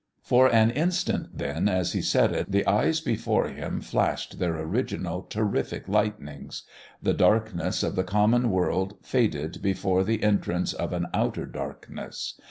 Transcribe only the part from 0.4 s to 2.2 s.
an instant, then, as he